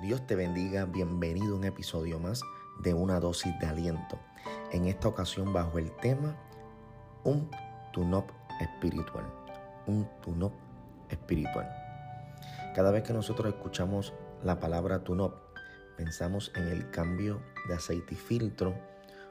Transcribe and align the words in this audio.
Dios 0.00 0.24
te 0.28 0.36
bendiga, 0.36 0.84
bienvenido 0.84 1.54
a 1.54 1.58
un 1.58 1.64
episodio 1.64 2.20
más 2.20 2.42
de 2.78 2.94
una 2.94 3.18
dosis 3.18 3.52
de 3.58 3.66
aliento. 3.66 4.16
En 4.70 4.84
esta 4.86 5.08
ocasión 5.08 5.52
bajo 5.52 5.76
el 5.76 5.90
tema 5.96 6.36
un 7.24 7.50
tunop 7.92 8.30
espiritual. 8.60 9.24
Un 9.88 10.08
tunop 10.22 10.52
espiritual. 11.08 11.68
Cada 12.76 12.92
vez 12.92 13.02
que 13.02 13.12
nosotros 13.12 13.52
escuchamos 13.52 14.14
la 14.44 14.60
palabra 14.60 15.02
tunop, 15.02 15.34
pensamos 15.96 16.52
en 16.54 16.68
el 16.68 16.88
cambio 16.92 17.42
de 17.66 17.74
aceite 17.74 18.14
y 18.14 18.16
filtro 18.16 18.76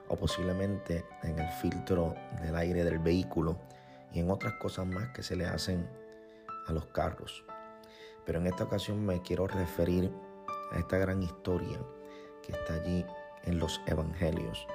o 0.08 0.16
posiblemente 0.16 1.06
en 1.22 1.38
el 1.38 1.48
filtro 1.48 2.14
del 2.42 2.54
aire 2.54 2.84
del 2.84 2.98
vehículo 2.98 3.56
y 4.12 4.20
en 4.20 4.30
otras 4.30 4.52
cosas 4.60 4.86
más 4.86 5.08
que 5.14 5.22
se 5.22 5.34
le 5.34 5.46
hacen 5.46 5.88
a 6.66 6.74
los 6.74 6.84
carros. 6.88 7.42
Pero 8.26 8.38
en 8.38 8.48
esta 8.48 8.64
ocasión 8.64 9.06
me 9.06 9.22
quiero 9.22 9.46
referir 9.46 10.12
a 10.72 10.78
esta 10.78 10.98
gran 10.98 11.22
historia 11.22 11.78
que 12.42 12.52
está 12.52 12.74
allí 12.74 13.04
en 13.44 13.58
los 13.58 13.80
evangelios, 13.86 14.66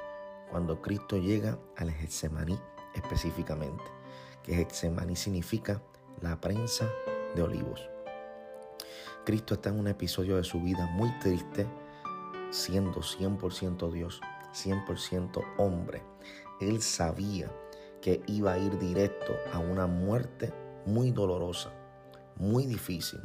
cuando 0.50 0.82
Cristo 0.82 1.18
llega 1.18 1.58
al 1.78 1.92
Getsemaní 1.92 2.60
específicamente, 2.94 3.84
que 4.44 4.56
Getsemaní 4.56 5.16
significa 5.16 5.82
la 6.22 6.40
prensa 6.40 6.90
de 7.36 7.42
olivos. 7.42 7.90
Cristo 9.26 9.54
está 9.56 9.70
en 9.70 9.80
un 9.80 9.88
episodio 9.88 10.38
de 10.38 10.44
su 10.44 10.60
vida 10.62 10.86
muy 10.88 11.10
triste, 11.20 11.66
siendo 12.50 13.02
100% 13.02 13.92
Dios, 13.92 14.22
100% 14.54 15.44
hombre. 15.58 16.04
Él 16.60 16.82
sabía 16.82 17.52
que 18.02 18.22
iba 18.28 18.54
a 18.54 18.58
ir 18.58 18.78
directo 18.78 19.34
a 19.54 19.60
una 19.60 19.88
muerte 19.88 20.54
muy 20.86 21.12
dolorosa, 21.12 21.72
muy 22.36 22.66
difícil, 22.66 23.22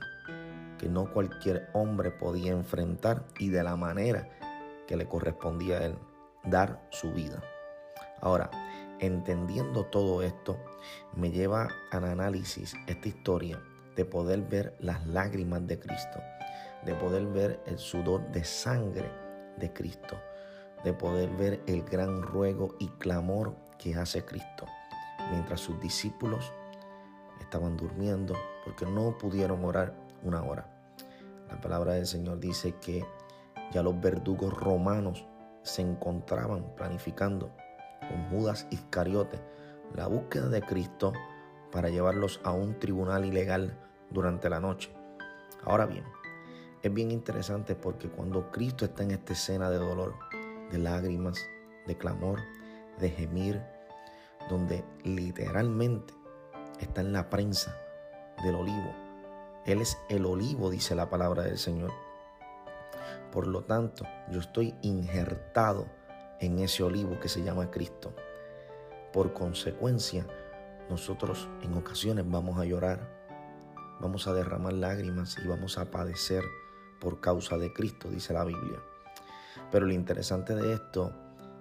que 0.78 0.88
no 0.88 1.12
cualquier 1.12 1.68
hombre 1.72 2.10
podía 2.10 2.52
enfrentar 2.52 3.24
y 3.38 3.50
de 3.50 3.62
la 3.62 3.76
manera 3.76 4.28
que 4.86 4.96
le 4.96 5.06
correspondía 5.06 5.78
a 5.78 5.86
él, 5.86 5.98
dar 6.44 6.86
su 6.90 7.12
vida. 7.12 7.42
Ahora, 8.20 8.50
entendiendo 9.00 9.84
todo 9.84 10.22
esto, 10.22 10.56
me 11.14 11.30
lleva 11.30 11.68
al 11.90 12.04
análisis 12.04 12.74
esta 12.86 13.08
historia 13.08 13.60
de 13.96 14.04
poder 14.04 14.42
ver 14.42 14.76
las 14.80 15.06
lágrimas 15.06 15.66
de 15.66 15.78
Cristo, 15.78 16.20
de 16.84 16.94
poder 16.94 17.26
ver 17.26 17.60
el 17.66 17.78
sudor 17.78 18.26
de 18.32 18.44
sangre 18.44 19.10
de 19.58 19.72
Cristo, 19.72 20.16
de 20.84 20.92
poder 20.92 21.28
ver 21.30 21.60
el 21.66 21.82
gran 21.82 22.22
ruego 22.22 22.76
y 22.78 22.88
clamor 22.98 23.56
que 23.78 23.94
hace 23.94 24.24
Cristo, 24.24 24.66
mientras 25.30 25.60
sus 25.60 25.80
discípulos 25.80 26.52
estaban 27.40 27.76
durmiendo 27.76 28.34
porque 28.64 28.86
no 28.86 29.16
pudieron 29.16 29.64
orar 29.64 30.07
una 30.22 30.42
hora. 30.42 30.66
La 31.48 31.60
palabra 31.60 31.94
del 31.94 32.06
Señor 32.06 32.40
dice 32.40 32.74
que 32.80 33.04
ya 33.72 33.82
los 33.82 34.00
verdugos 34.00 34.52
romanos 34.54 35.24
se 35.62 35.82
encontraban 35.82 36.74
planificando 36.76 37.50
con 38.00 38.28
Judas 38.30 38.66
Iscariote 38.70 39.40
la 39.94 40.06
búsqueda 40.06 40.48
de 40.48 40.62
Cristo 40.62 41.12
para 41.72 41.88
llevarlos 41.88 42.40
a 42.44 42.52
un 42.52 42.78
tribunal 42.78 43.24
ilegal 43.24 43.76
durante 44.10 44.48
la 44.48 44.60
noche. 44.60 44.90
Ahora 45.64 45.86
bien, 45.86 46.04
es 46.82 46.92
bien 46.92 47.10
interesante 47.10 47.74
porque 47.74 48.08
cuando 48.08 48.50
Cristo 48.50 48.84
está 48.84 49.02
en 49.02 49.10
esta 49.10 49.32
escena 49.32 49.70
de 49.70 49.78
dolor, 49.78 50.14
de 50.70 50.78
lágrimas, 50.78 51.38
de 51.86 51.96
clamor, 51.96 52.40
de 52.98 53.10
gemir, 53.10 53.62
donde 54.48 54.84
literalmente 55.04 56.14
está 56.80 57.00
en 57.00 57.12
la 57.12 57.28
prensa 57.28 57.76
del 58.42 58.54
olivo. 58.54 59.07
Él 59.68 59.82
es 59.82 60.00
el 60.08 60.24
olivo, 60.24 60.70
dice 60.70 60.94
la 60.94 61.10
palabra 61.10 61.42
del 61.42 61.58
Señor. 61.58 61.92
Por 63.30 63.46
lo 63.46 63.64
tanto, 63.64 64.06
yo 64.30 64.40
estoy 64.40 64.74
injertado 64.80 65.86
en 66.40 66.58
ese 66.60 66.82
olivo 66.82 67.20
que 67.20 67.28
se 67.28 67.42
llama 67.42 67.70
Cristo. 67.70 68.14
Por 69.12 69.34
consecuencia, 69.34 70.26
nosotros 70.88 71.50
en 71.60 71.74
ocasiones 71.74 72.24
vamos 72.26 72.58
a 72.58 72.64
llorar, 72.64 72.98
vamos 74.00 74.26
a 74.26 74.32
derramar 74.32 74.72
lágrimas 74.72 75.36
y 75.44 75.46
vamos 75.46 75.76
a 75.76 75.90
padecer 75.90 76.44
por 76.98 77.20
causa 77.20 77.58
de 77.58 77.70
Cristo, 77.70 78.08
dice 78.08 78.32
la 78.32 78.44
Biblia. 78.44 78.78
Pero 79.70 79.84
lo 79.84 79.92
interesante 79.92 80.54
de 80.54 80.72
esto 80.72 81.12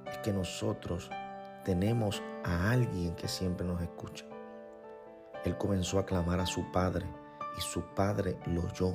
es 0.10 0.18
que 0.20 0.32
nosotros 0.32 1.10
tenemos 1.66 2.24
a 2.46 2.72
alguien 2.72 3.16
que 3.16 3.28
siempre 3.28 3.68
nos 3.68 3.82
escucha. 3.82 4.24
Él 5.44 5.58
comenzó 5.58 6.00
a 6.00 6.06
clamar 6.06 6.40
a 6.40 6.46
su 6.46 6.72
padre 6.72 7.06
y 7.58 7.62
su 7.62 7.82
padre 7.82 8.38
lo 8.46 8.62
oyó. 8.62 8.94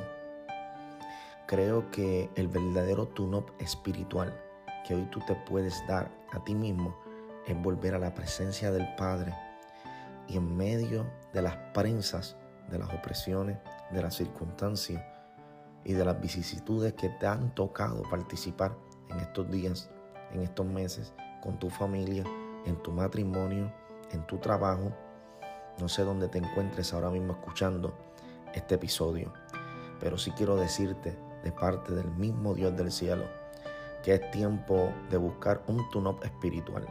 Creo 1.47 1.91
que 1.91 2.31
el 2.37 2.49
verdadero 2.49 3.09
tunop 3.09 3.50
espiritual 3.59 4.33
que 4.87 4.95
hoy 4.95 5.05
tú 5.11 5.21
te 5.27 5.34
puedes 5.34 5.87
dar 5.87 6.11
a 6.33 6.43
ti 6.43 6.55
mismo 6.55 6.97
es 7.47 7.61
volver 7.61 7.95
a 7.95 7.99
la 7.99 8.15
presencia 8.15 8.71
del 8.71 8.95
Padre 8.97 9.34
y 10.28 10.37
en 10.37 10.56
medio 10.56 11.06
de 11.33 11.43
las 11.43 11.56
prensas, 11.75 12.37
de 12.71 12.78
las 12.78 12.93
opresiones, 12.93 13.59
de 13.91 14.03
las 14.03 14.15
circunstancias 14.15 15.03
y 15.84 15.93
de 15.93 16.05
las 16.05 16.21
vicisitudes 16.21 16.94
que 16.94 17.09
te 17.09 17.27
han 17.27 17.55
tocado 17.55 18.03
participar 18.05 18.77
en 19.11 19.19
estos 19.19 19.50
días, 19.50 19.91
en 20.33 20.43
estos 20.43 20.67
meses, 20.67 21.12
con 21.43 21.59
tu 21.59 21.69
familia, 21.69 22.25
en 22.65 22.77
tu 22.83 22.93
matrimonio, 22.93 23.73
en 24.12 24.27
tu 24.27 24.39
trabajo. 24.39 24.93
No 25.81 25.89
sé 25.89 26.03
dónde 26.03 26.29
te 26.29 26.39
encuentres 26.39 26.94
ahora 26.94 27.11
mismo 27.11 27.33
escuchando 27.33 27.93
este 28.54 28.76
episodio, 28.76 29.32
pero 30.00 30.18
sí 30.18 30.30
quiero 30.32 30.56
decirte 30.56 31.16
de 31.42 31.52
parte 31.52 31.92
del 31.94 32.10
mismo 32.12 32.54
Dios 32.54 32.76
del 32.76 32.92
cielo 32.92 33.24
que 34.02 34.14
es 34.14 34.30
tiempo 34.30 34.92
de 35.10 35.16
buscar 35.16 35.62
un 35.68 35.88
tune-up 35.90 36.20
espiritual. 36.24 36.86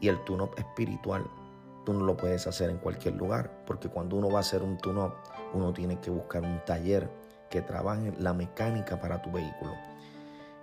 Y 0.00 0.08
el 0.08 0.22
tune-up 0.24 0.54
espiritual 0.56 1.24
tú 1.84 1.92
no 1.92 2.04
lo 2.04 2.16
puedes 2.16 2.46
hacer 2.46 2.70
en 2.70 2.78
cualquier 2.78 3.14
lugar, 3.14 3.64
porque 3.66 3.88
cuando 3.88 4.16
uno 4.16 4.30
va 4.30 4.38
a 4.38 4.40
hacer 4.40 4.62
un 4.62 4.78
tune-up, 4.78 5.14
uno 5.52 5.72
tiene 5.72 6.00
que 6.00 6.10
buscar 6.10 6.42
un 6.42 6.64
taller 6.64 7.10
que 7.50 7.60
trabaje 7.60 8.12
la 8.18 8.32
mecánica 8.32 9.00
para 9.00 9.20
tu 9.20 9.32
vehículo. 9.32 9.74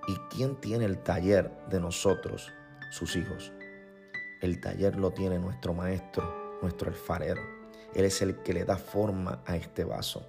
¿Y 0.07 0.15
quién 0.35 0.55
tiene 0.55 0.85
el 0.85 1.03
taller 1.03 1.51
de 1.67 1.79
nosotros? 1.79 2.51
Sus 2.91 3.15
hijos. 3.15 3.51
El 4.41 4.59
taller 4.61 4.95
lo 4.95 5.11
tiene 5.11 5.37
nuestro 5.37 5.73
maestro, 5.73 6.57
nuestro 6.61 6.89
alfarero. 6.89 7.58
Él 7.93 8.05
es 8.05 8.21
el 8.21 8.37
que 8.37 8.53
le 8.53 8.65
da 8.65 8.77
forma 8.77 9.41
a 9.45 9.55
este 9.55 9.83
vaso. 9.83 10.25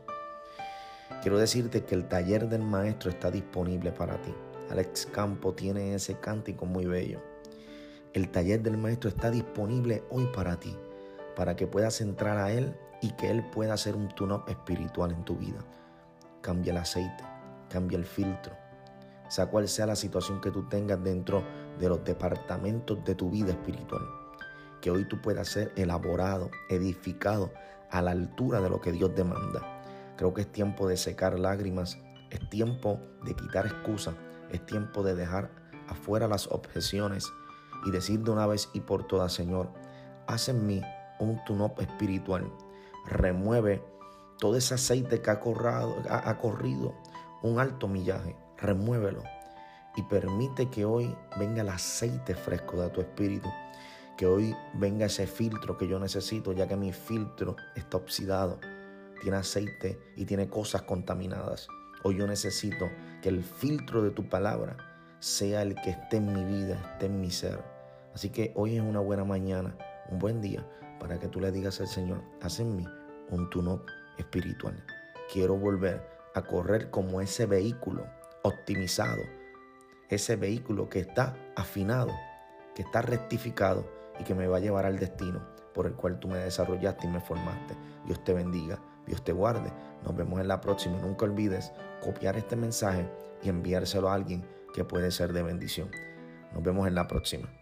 Quiero 1.23 1.39
decirte 1.39 1.85
que 1.85 1.95
el 1.95 2.09
taller 2.09 2.49
del 2.49 2.63
maestro 2.63 3.11
está 3.11 3.31
disponible 3.31 3.93
para 3.93 4.21
ti. 4.23 4.35
Alex 4.71 5.07
Campo 5.07 5.53
tiene 5.53 5.95
ese 5.95 6.19
cántico 6.19 6.65
muy 6.65 6.87
bello. 6.87 7.21
El 8.15 8.31
taller 8.31 8.63
del 8.63 8.79
maestro 8.79 9.11
está 9.11 9.31
disponible 9.31 10.03
hoy 10.11 10.27
para 10.35 10.59
ti, 10.59 10.75
para 11.37 11.57
que 11.57 11.67
puedas 11.67 12.01
entrar 12.01 12.39
a 12.39 12.51
él 12.53 12.75
y 13.03 13.11
que 13.13 13.31
él 13.31 13.45
pueda 13.51 13.75
hacer 13.75 13.97
un 13.97 14.09
tune 14.09 14.41
espiritual 14.49 15.13
en 15.13 15.25
tu 15.25 15.37
vida. 15.37 15.59
Cambia 16.41 16.73
el 16.73 16.79
aceite, 16.79 17.25
cambia 17.69 17.99
el 17.99 18.05
filtro, 18.05 18.55
sea 19.29 19.47
cual 19.47 19.69
sea 19.69 19.87
la 19.87 19.97
situación 19.97 20.41
que 20.41 20.51
tú 20.51 20.69
tengas 20.69 21.03
dentro 21.03 21.45
de 21.79 21.89
los 21.89 22.03
departamentos 22.03 23.05
de 23.05 23.15
tu 23.15 23.31
vida 23.31 23.51
espiritual. 23.51 24.03
Que 24.81 24.91
hoy 24.91 25.05
tú 25.05 25.21
puedas 25.21 25.49
ser 25.49 25.73
elaborado, 25.77 26.51
edificado 26.69 27.53
a 27.91 28.03
la 28.03 28.13
altura 28.13 28.61
de 28.61 28.71
lo 28.71 28.81
que 28.81 28.93
Dios 28.93 29.15
demanda. 29.15 29.83
Creo 30.17 30.35
que 30.35 30.43
es 30.43 30.53
tiempo 30.53 30.89
de 30.89 30.97
secar 30.97 31.39
lágrimas, 31.39 31.99
es 32.31 32.49
tiempo 32.51 33.01
de 33.25 33.35
quitar 33.35 33.67
excusas, 33.67 34.15
es 34.51 34.65
tiempo 34.67 35.03
de 35.03 35.15
dejar 35.15 35.51
afuera 35.89 36.29
las 36.29 36.47
objeciones 36.47 37.31
y 37.87 37.91
decir 37.91 38.21
de 38.21 38.31
una 38.31 38.47
vez 38.47 38.69
y 38.73 38.81
por 38.81 39.07
todas, 39.07 39.33
Señor, 39.33 39.71
haz 40.27 40.49
en 40.49 40.67
mí 40.67 40.83
un 41.19 41.43
tunop 41.45 41.81
espiritual. 41.81 42.51
Remueve 43.07 43.83
todo 44.39 44.57
ese 44.57 44.75
aceite 44.75 45.21
que 45.21 45.31
ha, 45.31 45.41
ha 46.09 46.39
corrido 46.39 46.95
un 47.43 47.59
alto 47.59 47.89
millaje 47.89 48.37
remuévelo 48.61 49.23
y 49.97 50.03
permite 50.03 50.69
que 50.71 50.85
hoy 50.85 51.15
venga 51.39 51.63
el 51.63 51.69
aceite 51.69 52.35
fresco 52.35 52.81
de 52.81 52.91
tu 52.91 53.01
espíritu, 53.01 53.49
que 54.21 54.27
hoy 54.27 54.55
venga 54.75 55.07
ese 55.07 55.27
filtro 55.27 55.79
que 55.79 55.89
yo 55.89 55.99
necesito, 55.99 56.53
ya 56.53 56.69
que 56.69 56.77
mi 56.77 56.93
filtro 56.93 57.57
está 57.75 57.97
oxidado, 57.97 58.61
tiene 59.23 59.39
aceite 59.39 59.99
y 60.15 60.27
tiene 60.27 60.51
cosas 60.51 60.83
contaminadas. 60.83 61.69
Hoy 62.03 62.19
yo 62.19 62.27
necesito 62.27 62.91
que 63.23 63.31
el 63.31 63.43
filtro 63.43 64.03
de 64.03 64.11
tu 64.11 64.29
palabra 64.29 64.77
sea 65.21 65.63
el 65.63 65.75
que 65.77 65.89
esté 65.89 66.19
en 66.19 66.35
mi 66.35 66.45
vida, 66.45 66.75
esté 66.93 67.07
en 67.07 67.19
mi 67.19 67.31
ser. 67.31 67.65
Así 68.15 68.29
que 68.29 68.53
hoy 68.57 68.77
es 68.77 68.83
una 68.83 69.01
buena 69.01 69.25
mañana, 69.25 69.75
un 70.11 70.19
buen 70.19 70.43
día 70.43 70.69
para 70.99 71.19
que 71.19 71.29
tú 71.29 71.41
le 71.41 71.51
digas 71.51 71.81
al 71.81 71.89
Señor, 71.89 72.21
haz 72.43 72.61
en 72.61 72.77
mí 72.77 72.87
un 73.31 73.49
tuno 73.49 73.87
espiritual. 74.19 74.85
Quiero 75.33 75.57
volver 75.57 76.07
a 76.35 76.43
correr 76.43 76.91
como 76.91 77.23
ese 77.23 77.47
vehículo 77.47 78.05
optimizado, 78.43 79.23
ese 80.11 80.37
vehículo 80.37 80.91
que 80.91 80.99
está 80.99 81.35
afinado, 81.57 82.13
que 82.75 82.83
está 82.83 83.01
rectificado 83.01 83.99
y 84.21 84.25
que 84.25 84.35
me 84.35 84.47
va 84.47 84.59
a 84.59 84.61
llevar 84.61 84.87
al 84.87 84.99
destino 84.99 85.41
por 85.75 85.87
el 85.87 85.95
cual 85.95 86.21
tú 86.21 86.29
me 86.29 86.39
desarrollaste 86.39 87.07
y 87.07 87.11
me 87.11 87.21
formaste. 87.21 87.75
Dios 88.05 88.23
te 88.25 88.35
bendiga. 88.35 88.79
Dios 89.07 89.25
te 89.25 89.33
guarde. 89.33 89.73
Nos 90.05 90.15
vemos 90.15 90.41
en 90.41 90.49
la 90.49 90.61
próxima 90.61 90.99
y 90.99 91.03
nunca 91.03 91.25
olvides 91.25 91.73
copiar 92.01 92.37
este 92.37 92.57
mensaje 92.57 93.09
y 93.43 93.49
enviárselo 93.49 94.09
a 94.09 94.15
alguien 94.15 94.47
que 94.75 94.85
puede 94.85 95.11
ser 95.11 95.33
de 95.33 95.43
bendición. 95.43 95.91
Nos 96.53 96.63
vemos 96.63 96.87
en 96.87 96.95
la 96.95 97.09
próxima. 97.09 97.60